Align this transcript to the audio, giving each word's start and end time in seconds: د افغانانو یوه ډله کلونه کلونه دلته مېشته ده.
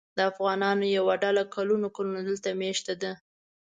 د 0.17 0.19
افغانانو 0.31 0.85
یوه 0.97 1.13
ډله 1.23 1.43
کلونه 1.55 1.87
کلونه 1.95 2.19
دلته 2.29 2.49
مېشته 2.61 2.93
ده. 3.01 3.11